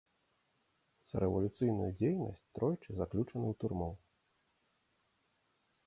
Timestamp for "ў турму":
3.53-3.91